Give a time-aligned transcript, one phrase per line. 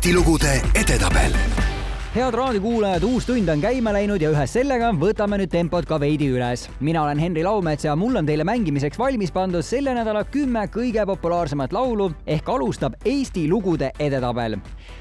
[0.00, 1.34] Eesti lugude edetabel
[2.14, 6.30] head raadiokuulajad, uus tund on käima läinud ja ühes sellega võtame nüüd tempot ka veidi
[6.32, 6.62] üles.
[6.80, 11.04] mina olen Henri Laumets ja mul on teile mängimiseks valmis pandud selle nädala kümme kõige
[11.04, 14.56] populaarsemat laulu ehk alustab Eesti lugude edetabel.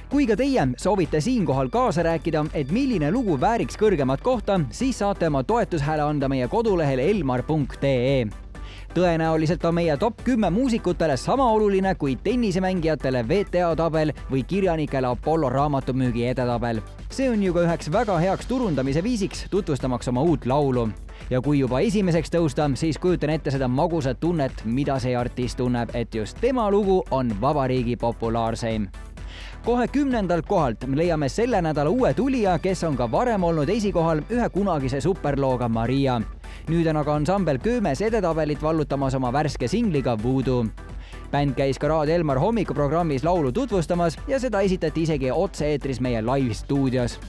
[0.10, 5.32] kui ka teie soovite siinkohal kaasa rääkida, et milline lugu vääriks kõrgemat kohta, siis saate
[5.32, 8.49] oma toetushääle anda meie kodulehel elmar.ee
[8.94, 15.50] tõenäoliselt on meie top kümme muusikutele sama oluline kui tennisemängijatele WTA tabel või kirjanikele Apollo
[15.50, 16.82] raamatumüügi edetabel.
[17.10, 20.90] see on ju ka üheks väga heaks turundamise viisiks, tutvustamaks oma uut laulu.
[21.30, 25.90] ja kui juba esimeseks tõusta, siis kujutan ette seda magusat tunnet, mida see artist tunneb,
[25.94, 28.88] et just tema lugu on vabariigi populaarseim
[29.66, 34.50] kohe kümnendalt kohalt leiame selle nädala uue tulija, kes on ka varem olnud esikohal ühe
[34.50, 36.22] kunagise superlooga Maria
[36.70, 40.66] nüüd on aga ansambel Köömes edetabelit vallutamas oma värske singliga Voodoo
[41.32, 47.20] bänd käis ka Raadio Elmar hommikuprogrammis laulu tutvustamas ja seda esitati isegi otse-eetris meie live-stuudios.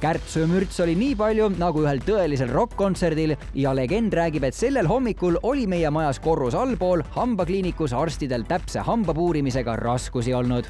[0.00, 4.88] Kärtsu ja mürts oli nii palju nagu ühel tõelisel rokk-kontserdil ja legend räägib, et sellel
[4.90, 10.68] hommikul oli meie majas korrus allpool hambakliinikus arstidel täpse hambapuurimisega raskusi olnud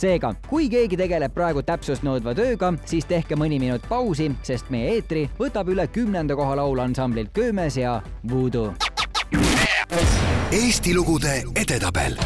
[0.00, 4.96] seega, kui keegi tegeleb praegu täpsust nõudva tööga, siis tehke mõni minut pausi, sest meie
[4.96, 7.98] eetri võtab üle kümnenda koha laulaansamblilt Köömes ja
[8.30, 8.72] Voodoo.
[10.50, 12.16] Eesti lugude edetabel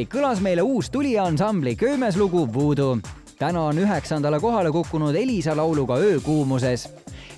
[0.00, 2.98] niiviisi kõlas meile uus tulija ansambli Köömes lugu Voodoo.
[3.38, 6.88] täna on üheksandale kohale kukkunud Elisa lauluga Öökuumuses.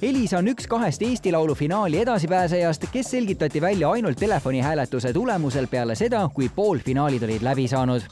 [0.02, 5.94] Elisa on üks kahest Eesti Laulu finaali edasipääsejast, kes selgitati välja ainult telefonihääletuse tulemusel peale
[5.94, 8.02] seda, kui poolfinaalid olid läbi saanud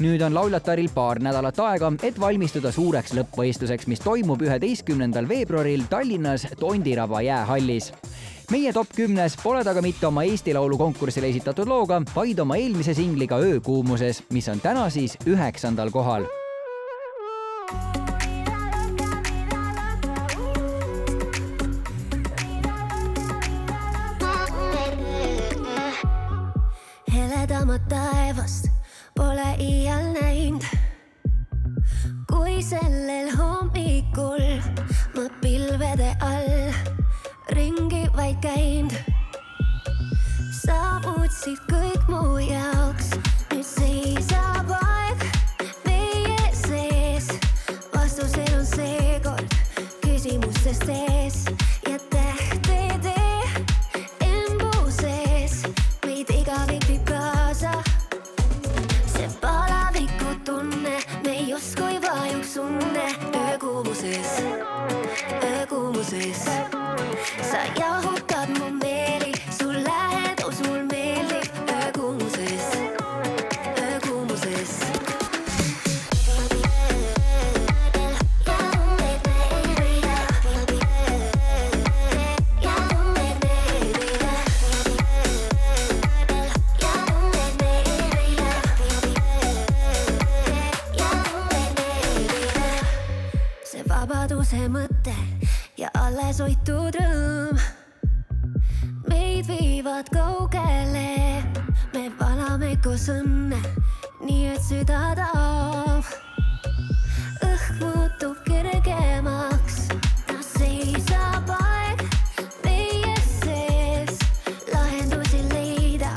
[0.00, 6.46] nüüd on lauljataril paar nädalat aega, et valmistuda suureks lõppvõistluseks, mis toimub üheteistkümnendal veebruaril Tallinnas
[6.58, 7.92] Tondiraba jäähallis
[8.50, 12.56] meie top kümnes pole ta ka mitte oma Eesti Laulu konkursile esitatud looga, vaid oma
[12.60, 16.28] eelmise singliga Öökuumuses, mis on täna siis üheksandal kohal
[27.44, 28.68] heledamat taevast
[29.16, 30.64] pole iial näinud.
[32.28, 32.93] kui selle
[102.74, 103.58] valame koos õnne,
[104.24, 106.04] nii et süda taob.
[107.44, 109.88] õhk muutub kergemaks,
[110.40, 112.02] seisab aeg
[112.64, 114.18] meie sees,
[114.72, 116.10] lahendusi leida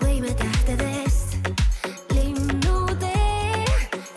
[0.00, 1.36] võime tähtedest.
[2.10, 3.64] linnutee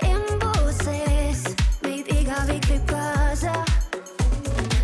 [0.01, 1.44] embuses
[1.83, 3.53] meid igavik viib kaasa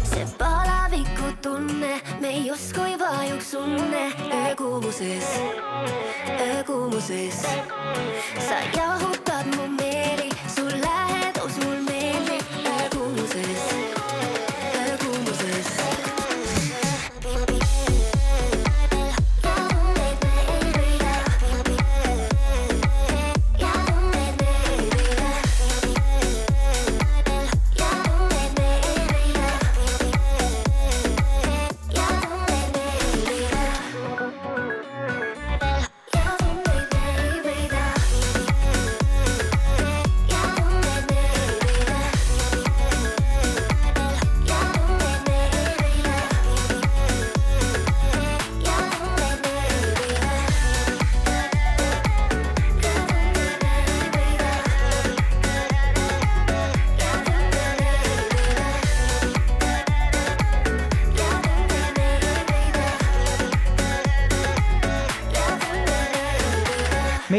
[0.03, 6.02] see palaviku tunne, me justkui vajuks unne öökuumuses, öökuumuses.
[7.01, 9.22] Sa jahutad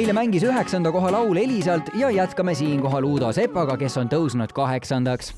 [0.04, 5.30] meile mängis üheksanda koha laul Elisalt ja jätkame siinkohal Uudo Sepaga, kes on tõusnud kaheksandaks.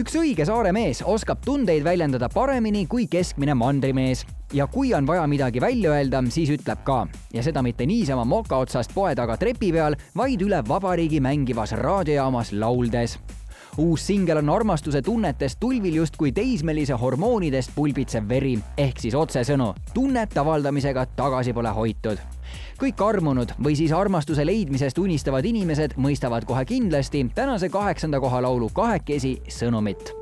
[0.00, 5.26] üks õige saare mees oskab tundeid väljendada paremini kui keskmine mandrimees ja kui on vaja
[5.26, 9.72] midagi välja öelda, siis ütleb ka ja seda mitte niisama moka otsast poe taga trepi
[9.72, 13.18] peal, vaid üle vabariigi mängivas raadiojaamas lauldes
[13.76, 20.40] uus singel on armastuse tunnetest tulvil justkui teismelise hormoonidest pulbitsev veri, ehk siis otsesõnu, tunnete
[20.40, 22.33] avaldamisega tagasi pole hoitud.
[22.80, 28.70] Kõik armunud või siis armastuse leidmisest unistavad inimesed mõistavad kohe kindlasti tänase kaheksanda koha laulu
[28.74, 30.14] kahekesi sõnumit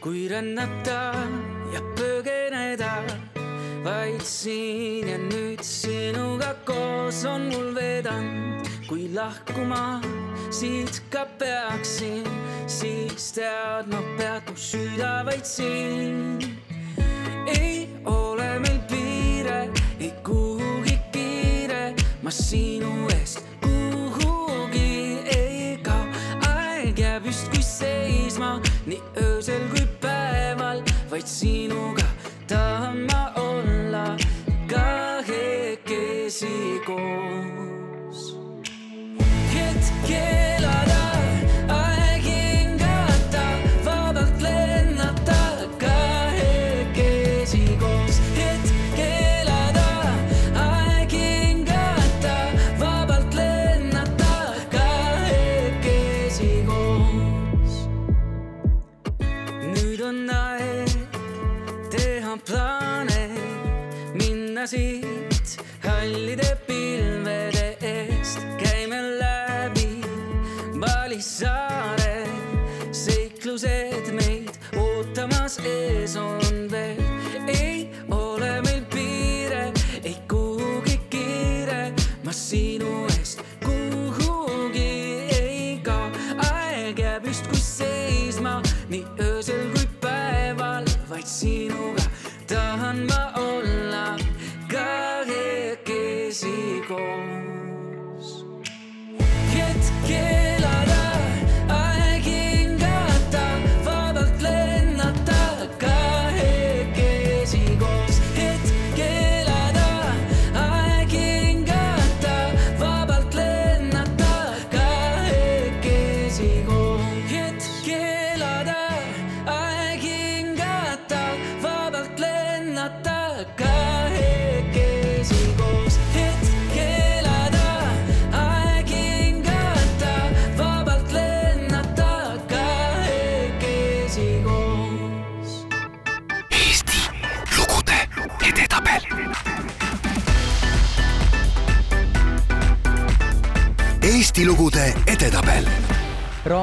[0.00, 1.12] kui rännata
[1.72, 2.92] ja põgeneda,
[3.84, 9.98] vaid siin ja nüüd sinuga koos on mul vedanud, kui lahkuma
[10.54, 12.24] siit ka peaksin,
[12.70, 16.38] siis tead, ma pead mu süda vaid siin.
[17.58, 19.60] ei ole meil piire,
[19.98, 20.57] ei kiire,
[22.28, 26.04] ma sinu eest kuhugi ei kao,
[26.48, 28.50] aeg jääb justkui seisma
[28.84, 32.04] nii öösel kui päeval, vaid sinuga
[32.50, 34.04] tahan ma olla
[34.68, 36.52] kahekesi
[36.84, 38.20] koos.
[39.54, 40.12] hetk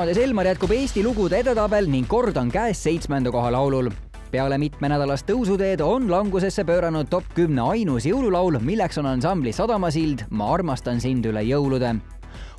[0.05, 3.87] raadios Elmar jätkub Eesti lugude edetabel ning kord on käes seitsmenda koha laulul.
[4.29, 10.27] peale mitmenädalast tõusuteed on langusesse pööranud top kümne ainus jõululaul, milleks on ansambli Sadamasild.
[10.29, 11.95] Ma armastan sind üle jõulude.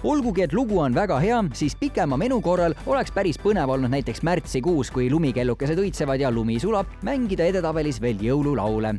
[0.03, 4.25] Olgugi, et lugu on väga hea, siis pikema menu korral oleks päris põnev olnud näiteks
[4.27, 8.97] märtsikuus, kui lumikellukesed õitsevad ja lumi sulab, mängida edetabelis veel jõululaule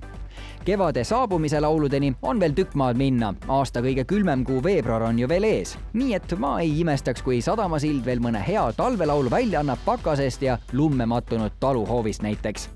[0.65, 5.29] kevade saabumise lauludeni on veel tükk maad minna, aasta kõige külmem kuu veebruar on ju
[5.29, 5.77] veel ees.
[5.93, 10.57] nii et ma ei imestaks, kui Sadamasild veel mõne hea talvelaulu välja annab pakasest ja
[10.73, 12.69] lumme mattunud taluhoovist näiteks.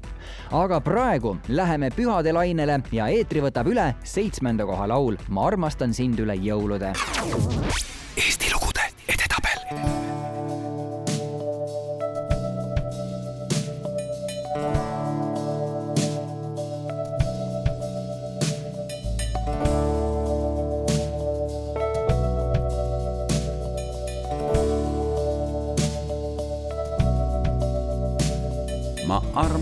[0.51, 6.19] aga praegu läheme pühade lainele ja eetri võtab üle seitsmenda koha laul Ma armastan sind
[6.19, 6.93] üle jõulude.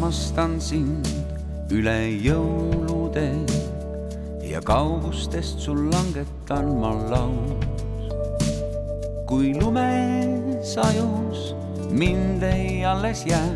[0.10, 1.06] Armastan sind
[1.70, 3.28] üle jõulude
[4.42, 7.62] ja kaugustest sul langetan ma laud.
[9.30, 11.54] kui lumesajus
[11.94, 13.54] mind ei alles jää,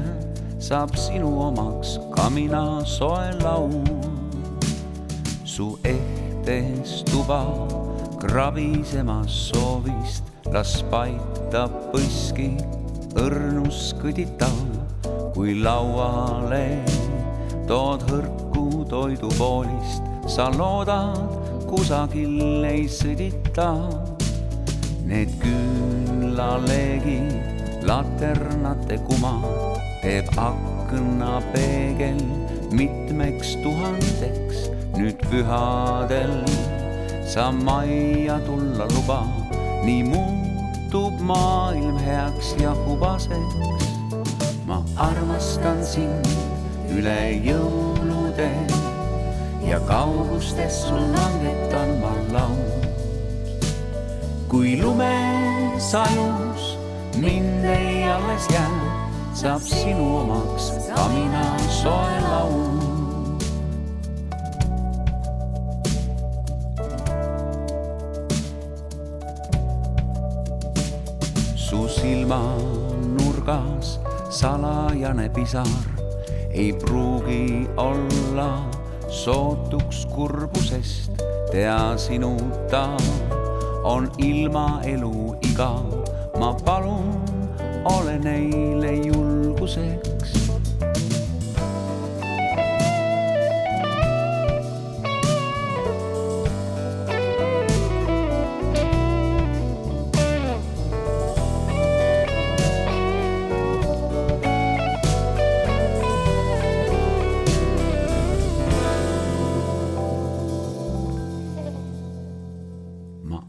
[0.61, 3.89] saab sinu omaks ka mina soe laud.
[5.43, 7.41] su ehtes tuba
[8.21, 10.21] krabisemas soovist,
[10.53, 12.51] las paita põski
[13.17, 14.72] õrnus kõditav
[15.33, 16.77] kui lauale
[17.65, 21.17] tood hõrku toidupoolist, sa loodad,
[21.65, 23.69] kusagil ei sõdita.
[25.09, 27.33] Need küünlaleegid,
[27.89, 29.33] laternate kuma
[30.03, 32.21] teeb aknapeegel
[32.75, 34.69] mitmeks tuhandeks.
[34.93, 36.45] nüüd pühadel
[37.25, 39.23] sa majja tulla luba,
[39.81, 43.73] nii muutub maailm heaks ja hubaseks
[44.95, 46.27] armastan sind
[46.93, 48.49] üle jõulude
[49.65, 52.83] ja kaugustes sul langetan ma laud.
[54.51, 56.63] kui lumesajus
[57.17, 58.81] mind ei alles jää,
[59.33, 61.45] saab sinu omaks ka mina
[61.81, 62.81] soe laud.
[71.55, 74.02] su silmanurgas
[74.43, 75.67] salajane pisar
[76.51, 78.69] ei pruugi olla
[79.07, 81.11] sootuks kurbusest.
[81.51, 82.97] tea sinuta
[83.83, 85.87] on ilma elu igav,
[86.39, 87.23] ma palun,
[87.85, 90.12] ole neile julguseks.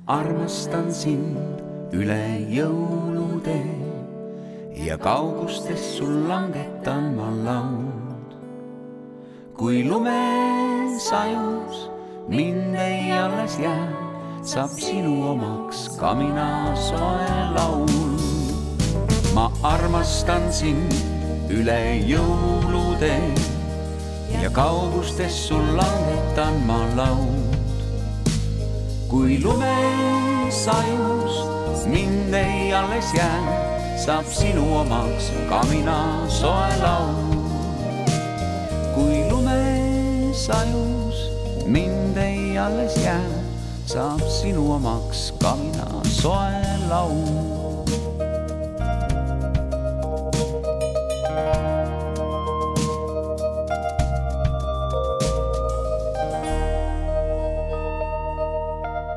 [0.04, 3.56] Armastan sind üle jõulude
[4.76, 8.34] ja kaugustes sul langetan ma laud.
[9.56, 11.88] kui lumesajus
[12.28, 13.88] mind ei alles jää,
[14.44, 18.20] saab sinu omaks ka mina soe laul.
[19.32, 20.92] ma armastan sind
[21.48, 23.16] üle jõulude
[24.36, 27.43] ja kaugustes sul langetan ma laud
[29.14, 30.66] kui lumesajust
[31.86, 33.38] mind ei alles jää,
[34.04, 37.38] saab sinu omaks ka mina soe laul.
[38.94, 41.18] kui lumesajus
[41.66, 43.30] mind ei alles jää,
[43.86, 46.58] saab sinu omaks ka mina soe
[46.90, 47.53] laul.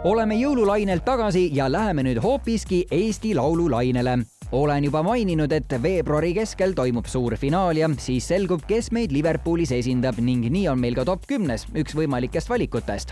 [0.07, 4.21] Oleme jõululainelt tagasi ja läheme nüüd hoopiski Eesti Laulu lainele
[4.55, 9.73] olen juba maininud, et veebruari keskel toimub suur finaal ja siis selgub, kes meid Liverpoolis
[9.75, 13.11] esindab ning nii on meil ka top kümnes, üks võimalikest valikutest.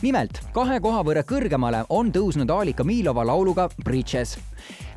[0.00, 4.38] nimelt kahe koha võrra kõrgemale on tõusnud Alika Miilova lauluga Bridges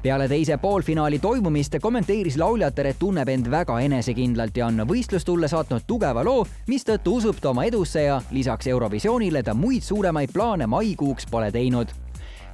[0.03, 5.87] peale teise poolfinaali toimumist kommenteeris lauljatar, et tunneb end väga enesekindlalt ja on võistlustulle saatnud
[5.87, 11.29] tugeva loo, mistõttu usub ta oma edusse ja lisaks Eurovisioonile ta muid suuremaid plaane maikuuks
[11.31, 11.87] pole teinud.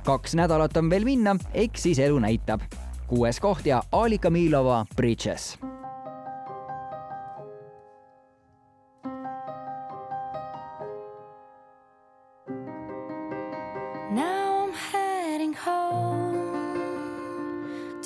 [0.06, 2.62] kaks nädalat on veel minna, eks siis elu näitab.
[3.08, 5.58] kuues koht ja Alika Miilova Bridges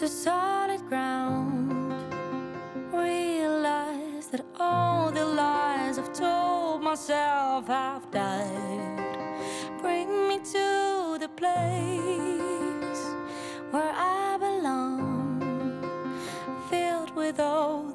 [0.04, 1.94] to solid ground.
[2.92, 9.18] Realize that all the lies I've told myself have died.
[9.82, 13.04] Bring me to the place
[13.72, 15.40] where I belong,
[16.70, 17.93] filled with all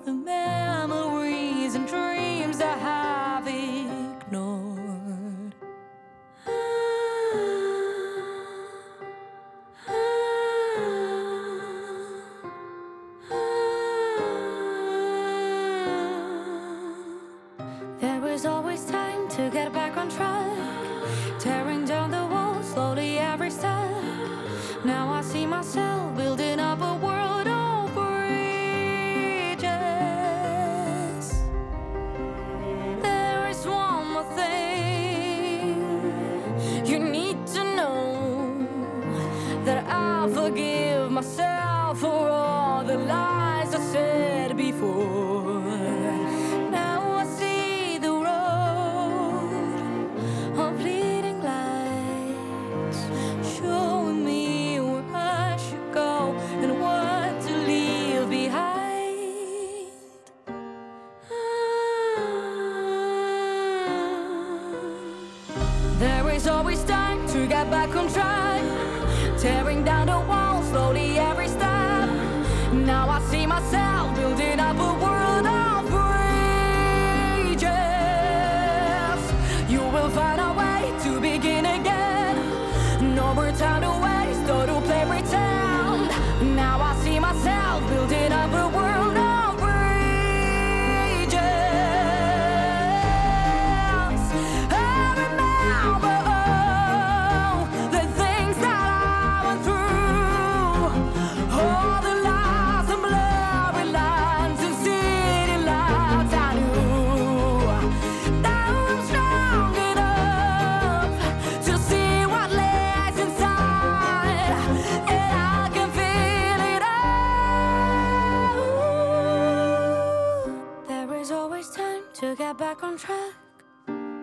[122.99, 123.33] track.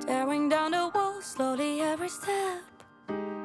[0.05, 2.61] Tearing down the walls slowly every step.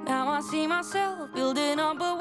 [0.05, 2.17] Now I see myself building up a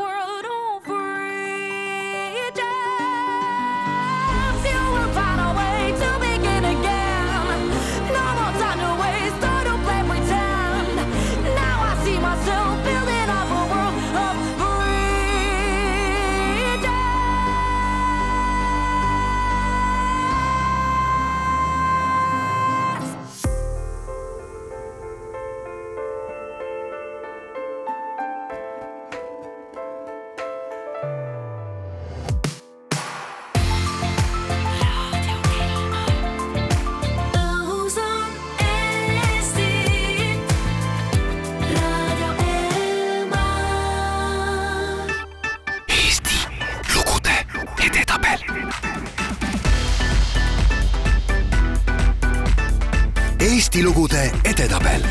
[53.59, 55.01] Eesti lugude edetabel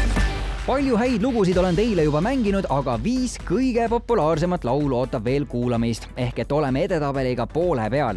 [0.64, 6.06] palju häid lugusid olen teile juba mänginud, aga viis kõige populaarsemat laulu ootab veel kuulamist,
[6.16, 8.16] ehk et oleme edetabeliga poole peal.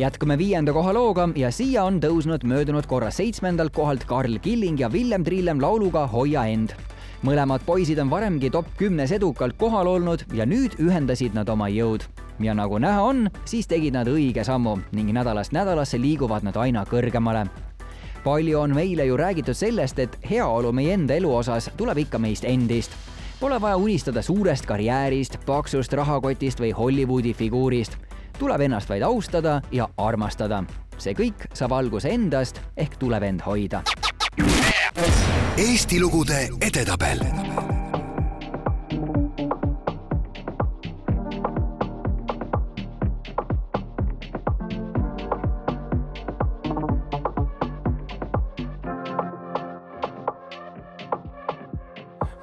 [0.00, 4.92] jätkame viienda koha looga ja siia on tõusnud möödunud korra seitsmendalt kohalt Karl Killing ja
[4.92, 6.72] Villem Trillem lauluga Hoia end.
[7.22, 12.08] mõlemad poisid on varemgi top kümnes edukalt kohal olnud ja nüüd ühendasid nad oma jõud.
[12.40, 16.84] ja nagu näha on, siis tegid nad õige sammu ning nädalast nädalasse liiguvad nad aina
[16.88, 17.48] kõrgemale
[18.28, 22.44] palju on meile ju räägitud sellest, et heaolu meie enda elu osas tuleb ikka meist
[22.44, 22.92] endist.
[23.40, 27.96] Pole vaja unistada suurest karjäärist, paksust rahakotist või Hollywoodi figuurist.
[28.38, 30.64] tuleb ennast vaid austada ja armastada.
[30.98, 33.82] see kõik saab alguse endast ehk tuleb end hoida.
[35.56, 37.20] Eesti lugude edetabel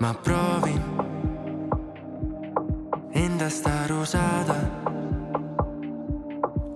[0.05, 0.81] ma proovin
[3.23, 4.59] endast aru saada,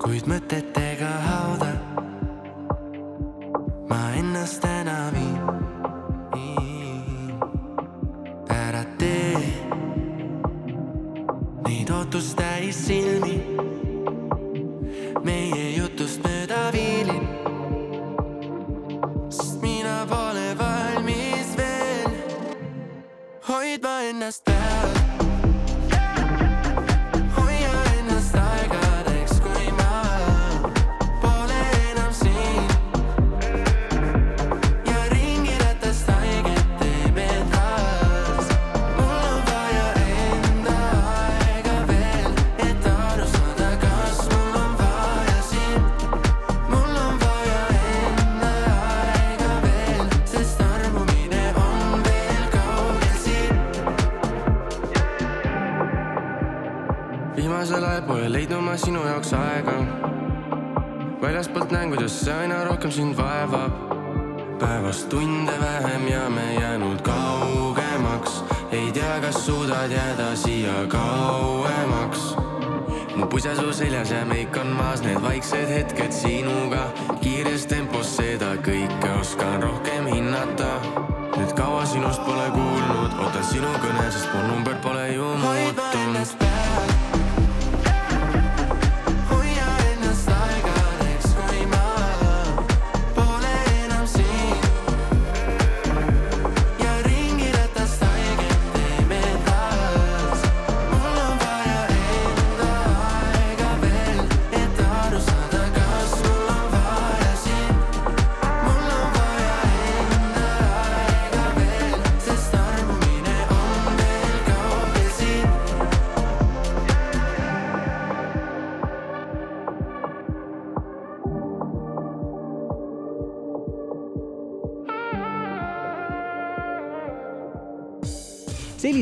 [0.02, 0.79] kuid mõtetega
[83.50, 84.76] sinu kõne, sest mu number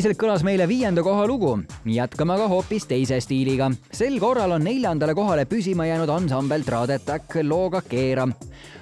[0.07, 1.49] selliselt kõlas meile viienda koha lugu.
[1.83, 3.71] jätkame aga hoopis teise stiiliga.
[3.91, 8.27] sel korral on neljandale kohale püsima jäänud ansambel Tradetak looga Keera.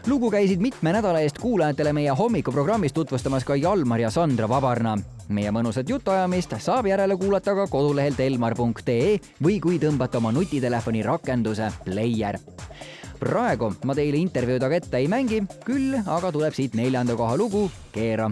[0.07, 4.97] lugu käisid mitme nädala eest kuulajatele meie hommikuprogrammis tutvustamas ka Jalmar ja Sandra Vabarna.
[5.29, 11.71] meie mõnusat jutuajamist saab järele kuulata ka kodulehelt elmar.ee või kui tõmbate oma nutitelefoni rakenduse
[11.85, 12.37] Player
[13.19, 17.71] praegu ma teile intervjuud aga ette ei mängi, küll aga tuleb siit neljanda koha lugu
[17.91, 18.29] Keera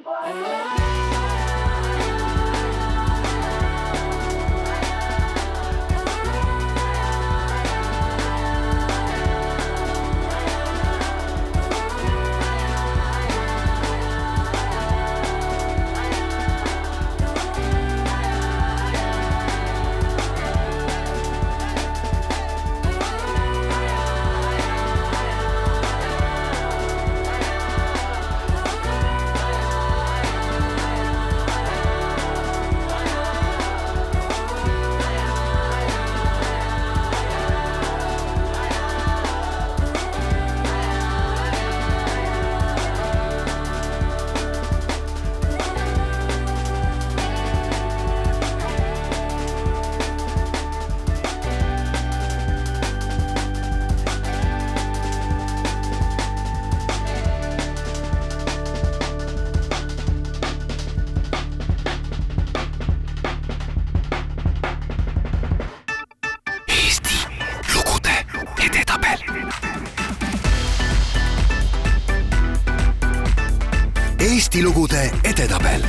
[74.50, 75.84] Eesti lugude edetabel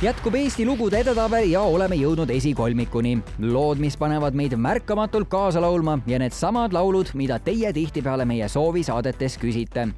[0.00, 3.18] jätkub Eesti lugude edetabel ja oleme jõudnud esikolmikuni.
[3.38, 9.36] lood, mis panevad meid märkamatult kaasa laulma ja needsamad laulud, mida teie tihtipeale meie soovisaadetes
[9.36, 9.88] küsite.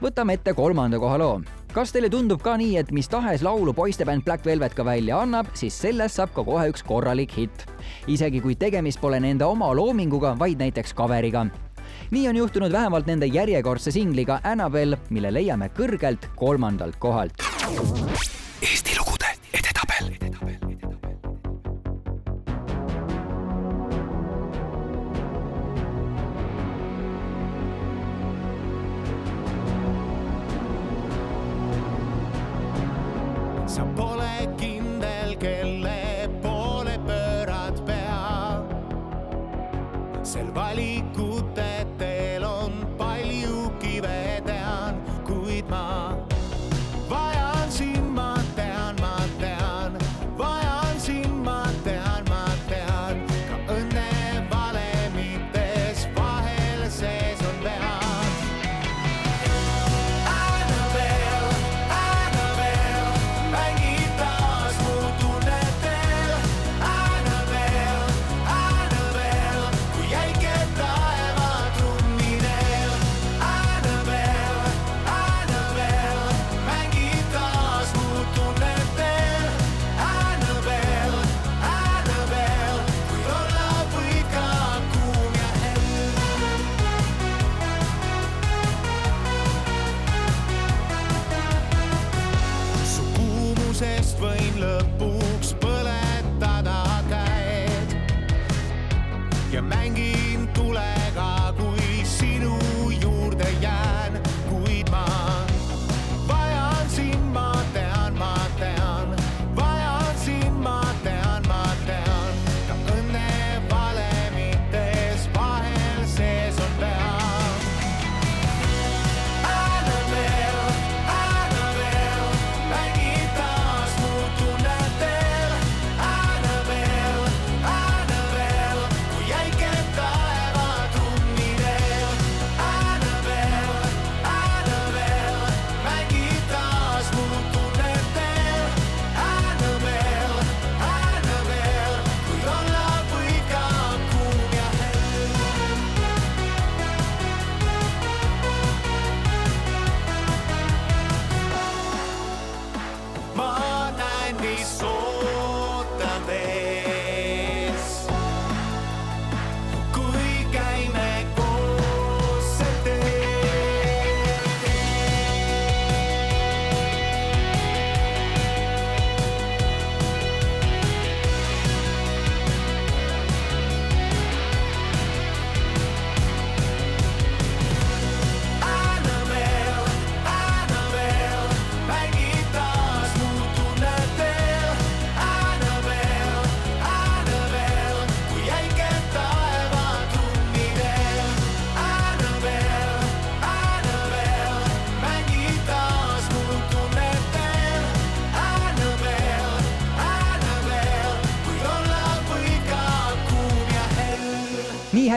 [0.00, 1.42] võtame ette kolmanda koha loo.
[1.74, 5.46] kas teile tundub ka nii, et mis tahes laulu poistebänd Black Velvet ka välja annab,
[5.52, 7.66] siis sellest saab ka kohe üks korralik hitt.
[8.06, 11.50] isegi kui tegemist pole nende oma loominguga, vaid näiteks coveriga
[12.12, 17.32] nii on juhtunud vähemalt nende järjekordse singliga Annabel, mille leiame kõrgelt kolmandalt kohalt.
[18.62, 19.81] Eesti lugude edetabel.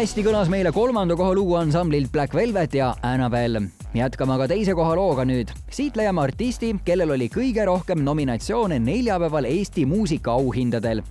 [0.05, 3.57] Hästi kõlas meile kolmanda koha lugu ansamblilt Black Velvet ja Annabel.
[3.93, 5.49] jätkame aga teise koha looga nüüd.
[5.71, 11.01] siit leiame artisti, kellel oli kõige rohkem nominatsioone neljapäeval Eesti muusikaauhindadel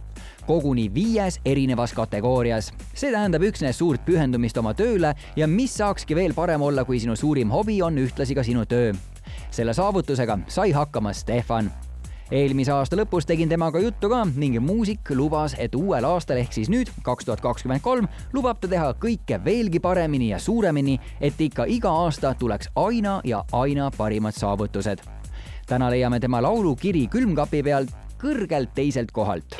[0.47, 2.73] koguni viies erinevas kategoorias.
[2.95, 7.17] see tähendab üksnes suurt pühendumist oma tööle ja mis saakski veel parem olla, kui sinu
[7.17, 8.93] suurim hobi on ühtlasi ka sinu töö.
[9.51, 11.73] selle saavutusega sai hakkama Stefan
[12.31, 16.71] eelmise aasta lõpus tegin temaga juttu ka ning muusik lubas, et uuel aastal ehk siis
[16.73, 21.69] nüüd, kaks tuhat kakskümmend kolm, lubab ta teha kõike veelgi paremini ja suuremini, et ikka
[21.69, 25.05] iga aasta tuleks aina ja aina parimad saavutused.
[25.67, 29.57] täna leiame tema laulu Kiri külmkapi pealt kõrgelt teiselt kohalt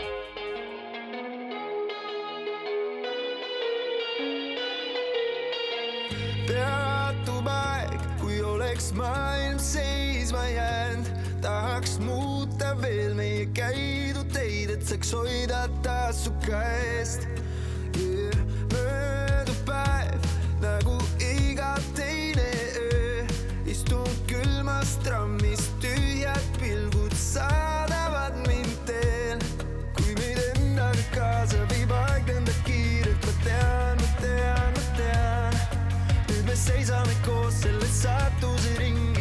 [6.48, 11.09] peatub aeg, kui oleks maailm seisma jäänud,
[11.40, 12.23] tahaks muuta
[13.54, 17.28] käidud teid, et saaks hoida taas su käest
[17.94, 18.34] yeah..
[18.72, 20.26] möödub päev
[20.62, 22.48] nagu iga teine
[22.80, 23.22] öö,
[23.70, 29.38] istun külmas trammis, tühjad pilgud saadavad mind teel.
[29.94, 35.60] kui meid endaga kaasa viib aeg lendab kiirelt, ma tean, ma tean, ma tean.
[36.28, 39.13] nüüd me seisame koos selles saatuse ringis,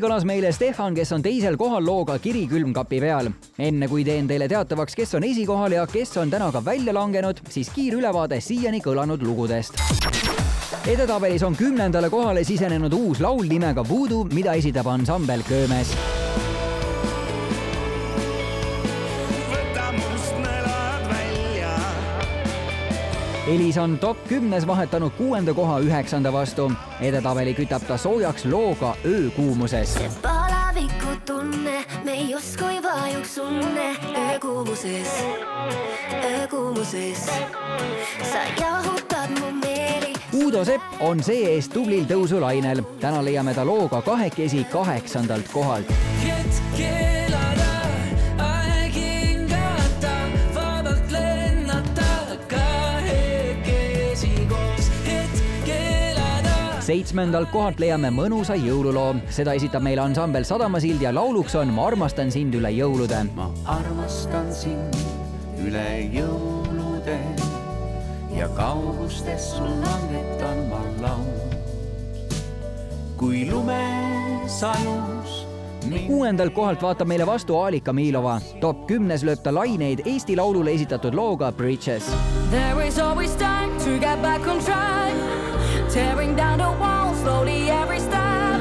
[0.00, 3.30] niiviisi kõlas meile Stefan, kes on teisel kohal looga Kiri külmkapi peal.
[3.58, 7.40] enne kui teen teile teatavaks, kes on esikohal ja kes on täna ka välja langenud,
[7.48, 9.74] siis kiirülevaade siiani kõlanud lugudest
[10.86, 15.92] edetabelis on kümnendale kohale sisenenud uus laul nimega Voodoo, mida esitab ansambel Köömes.
[23.50, 26.72] Elis on top kümnes vahetanud kuuenda koha üheksanda vastu.
[27.00, 29.98] edetabeli kütab ta soojaks looga Öökuumuses.
[30.22, 35.24] palaviku tunne, me justkui vajuks unne öökuumuses,
[36.24, 37.26] öökuumuses.
[38.32, 42.82] sa jahutad mu meeli, Uudo Sepp on see-ees tublil tõusulainel.
[43.00, 45.90] täna leiame ta looga kahekesi kaheksandalt kohalt.
[46.22, 47.09] hetk
[56.90, 62.32] seitsmendalt kohalt leiame mõnusa jõululoo, seda esitab meile ansambel Sadamasild ja lauluks on Ma armastan
[62.34, 63.20] sind üle jõulude.
[63.36, 64.96] ma armastan sind
[65.62, 67.18] üle jõulude
[68.34, 71.54] ja kaugustes sul langetan ma laud.
[73.16, 75.46] kui lumesajus
[75.86, 78.40] mind kuuendalt kohalt vaatab meile vastu Aalika Miilova.
[78.60, 82.10] top kümnes lööb ta laineid Eesti Laulule esitatud looga Bridges.
[82.50, 85.49] There is always time to get back on track.
[85.92, 88.60] Tearing down the walls slowly every step.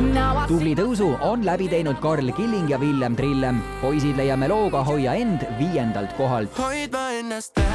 [0.00, 3.62] Now I tubli tõusu on läbi teinud Karl Killing ja Villem Trillem.
[3.80, 6.58] poisid leiame looga Hoia end viiendalt kohalt.
[6.58, 7.66] hoidma ennast ma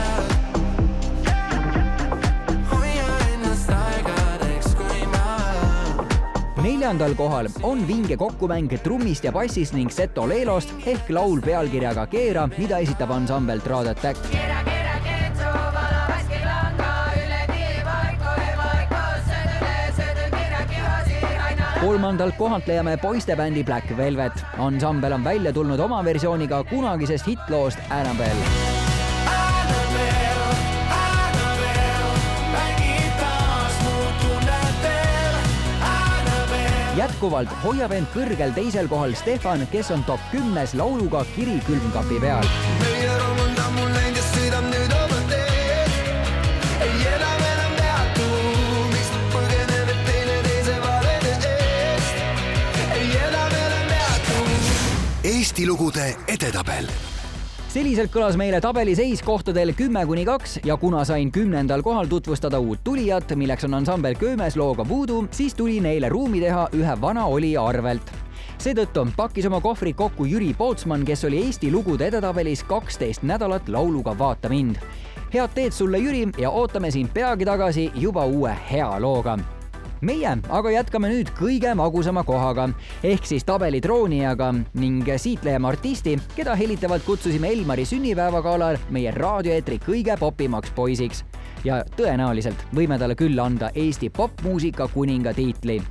[6.81, 12.47] neljandal kohal on vinge kokkumäng trummist ja bassist ning Seto Leelost ehk laul pealkirjaga Keera,
[12.57, 14.70] mida esitab ansambel Trad Attack.
[21.81, 24.45] Kolmandalt kohalt leiame poistebändi Black Velvet.
[24.57, 28.45] ansambel on välja tulnud oma versiooniga kunagisest hittloost Annabelle.
[36.95, 42.45] Jätkuvalt hoiab end kõrgel teisel kohal Stefan, kes on top kümnes lauluga Kiri külmkapi peal.
[42.79, 44.20] meie roman ammu läinud
[55.51, 56.85] Eesti lugude edetabel.
[57.73, 62.79] Selliselt kõlas meile tabeliseis kohtadel kümme kuni kaks ja kuna sain kümnendal kohal tutvustada uut
[62.87, 67.67] tulijat, milleks on ansambel Köömes looga Voodoo, siis tuli neile ruumi teha ühe vana olija
[67.67, 68.15] arvelt.
[68.63, 74.15] Seetõttu pakkis oma kohvrid kokku Jüri Pootsman, kes oli Eesti lugude edetabelis kaksteist nädalat lauluga
[74.15, 74.79] Vaata mind.
[75.33, 79.37] head teed sulle, Jüri, ja ootame sind peagi tagasi juba uue hea looga
[80.01, 82.69] meie aga jätkame nüüd kõige magusama kohaga.
[83.03, 89.79] Ehk siis tabeli troonijaga ning siit leiame artisti, keda hellitavalt kutsusime Elmari sünnipäevagalal meie raadioeetri
[89.85, 91.23] kõige popimaks poisiks.
[91.63, 95.81] ja tõenäoliselt võime talle küll anda Eesti popmuusika kuninga tiitli.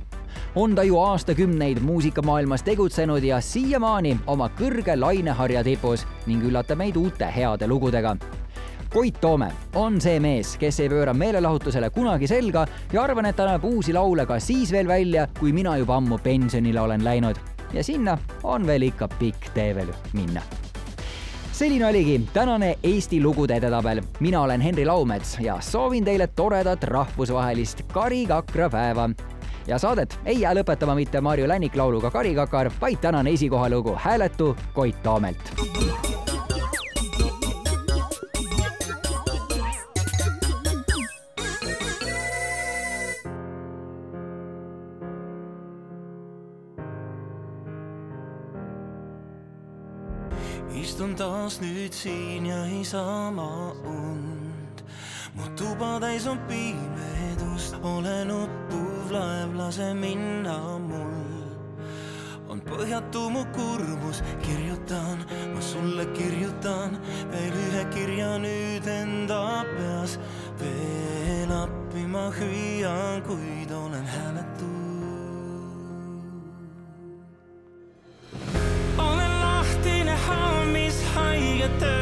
[0.55, 6.95] On ta ju aastakümneid muusikamaailmas tegutsenud ja siiamaani oma kõrge laineharja tipus ning üllatab meid
[6.95, 8.17] uute heade lugudega
[8.93, 13.45] Koit Toome on see mees, kes ei pööra meelelahutusele kunagi selga ja arvan, et ta
[13.47, 17.39] näeb uusi laule ka siis veel välja, kui mina juba ammu pensionile olen läinud.
[17.73, 20.41] ja sinna on veel ikka pikk tee veel minna.
[21.53, 24.01] selline oligi tänane Eesti lugude edetabel.
[24.19, 29.09] mina olen Henri Laumets ja soovin teile toredat rahvusvahelist karikakra päeva
[29.67, 35.03] ja saadet ei jää lõpetama mitte Marju Lännik lauluga Karikakar, vaid tänane esikohalugu Hääletu Koit
[35.03, 36.10] Toomelt
[51.51, 54.83] taas nüüd siin ja ma und.
[55.35, 61.43] mu tuba täis on pimedust, olen uppuv laev, lase minna mul.
[62.47, 66.99] on põhjatu mu kurbus, kirjutan, ma sulle kirjutan
[67.31, 70.19] veel ühe kirja nüüd enda peas.
[70.59, 74.70] veel appi ma hüüan, kuid olen hääletu.
[80.31, 82.01] Lahtine hammishaige töö.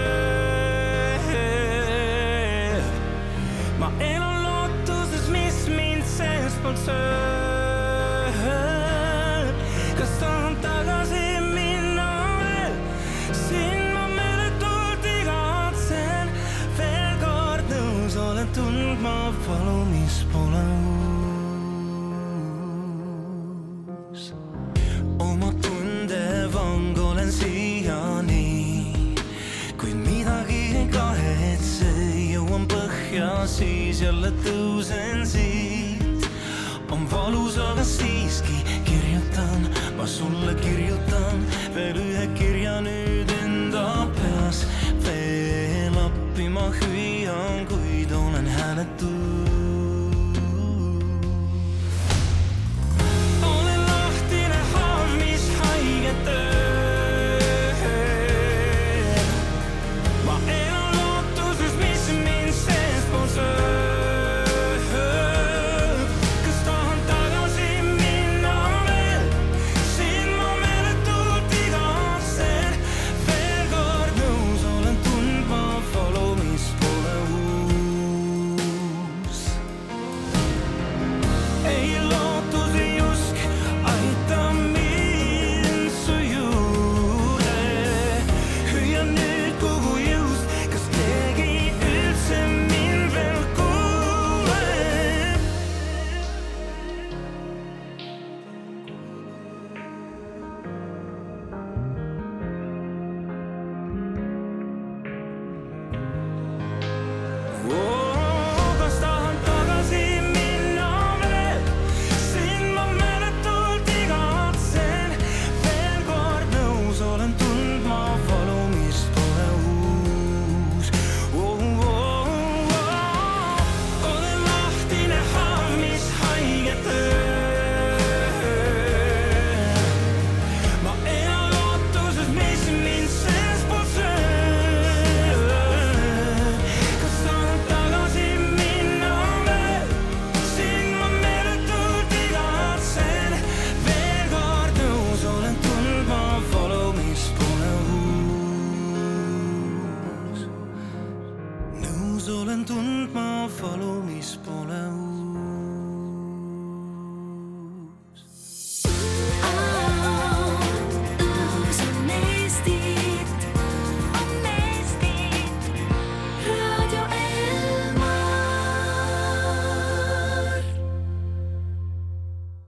[3.80, 6.96] ma elan lootuses, mis mind seestpoolt sööb.
[9.98, 12.10] kas tahan tagasi minna
[12.40, 12.74] veel?
[13.32, 16.28] siin ma meeletult igatsen.
[16.78, 21.09] veel kord nõus olen tundma valu, mis pole uus.
[34.00, 36.30] siis jälle tõusen siit.
[36.92, 41.44] on valus, aga siiski kirjutan, ma sulle kirjutan